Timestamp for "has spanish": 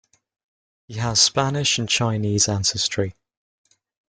0.95-1.77